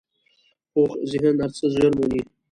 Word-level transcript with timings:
پوخ 0.71 0.91
ذهن 1.11 1.35
هر 1.43 1.51
څه 1.57 1.65
ژر 1.73 1.91
نه 1.99 2.03
منې 2.09 2.21